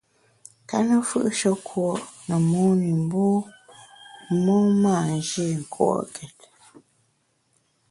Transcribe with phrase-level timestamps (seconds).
[0.63, 1.91] Nkéne mfù’she kùo’
[2.27, 3.25] ne mon i, bu
[4.43, 6.37] mon mâ nji nkùo’ket.